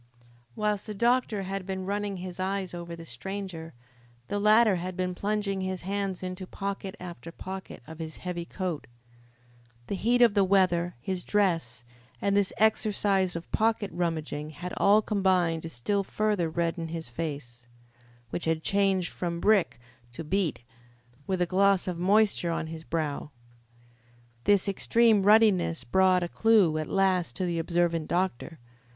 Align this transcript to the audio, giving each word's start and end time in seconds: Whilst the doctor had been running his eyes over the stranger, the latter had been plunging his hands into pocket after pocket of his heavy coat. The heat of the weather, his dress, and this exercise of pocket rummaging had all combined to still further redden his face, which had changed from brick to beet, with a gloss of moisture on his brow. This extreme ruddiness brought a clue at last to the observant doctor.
Whilst 0.55 0.87
the 0.87 0.95
doctor 0.95 1.43
had 1.43 1.67
been 1.67 1.85
running 1.85 2.17
his 2.17 2.39
eyes 2.39 2.73
over 2.73 2.95
the 2.95 3.05
stranger, 3.05 3.75
the 4.29 4.39
latter 4.39 4.77
had 4.77 4.97
been 4.97 5.13
plunging 5.13 5.61
his 5.61 5.81
hands 5.81 6.23
into 6.23 6.47
pocket 6.47 6.95
after 6.99 7.31
pocket 7.31 7.83
of 7.85 7.99
his 7.99 8.17
heavy 8.17 8.43
coat. 8.43 8.87
The 9.85 9.93
heat 9.93 10.23
of 10.23 10.33
the 10.33 10.43
weather, 10.43 10.95
his 11.01 11.23
dress, 11.23 11.85
and 12.19 12.35
this 12.35 12.51
exercise 12.57 13.35
of 13.35 13.51
pocket 13.51 13.91
rummaging 13.93 14.49
had 14.49 14.73
all 14.77 15.03
combined 15.03 15.61
to 15.61 15.69
still 15.69 16.03
further 16.03 16.49
redden 16.49 16.87
his 16.87 17.07
face, 17.07 17.67
which 18.31 18.45
had 18.45 18.63
changed 18.63 19.11
from 19.11 19.39
brick 19.39 19.79
to 20.13 20.23
beet, 20.23 20.63
with 21.27 21.43
a 21.43 21.45
gloss 21.45 21.87
of 21.87 21.99
moisture 21.99 22.49
on 22.49 22.65
his 22.65 22.83
brow. 22.83 23.29
This 24.45 24.67
extreme 24.67 25.21
ruddiness 25.21 25.83
brought 25.83 26.23
a 26.23 26.27
clue 26.27 26.79
at 26.79 26.87
last 26.89 27.35
to 27.35 27.45
the 27.45 27.59
observant 27.59 28.07
doctor. 28.07 28.57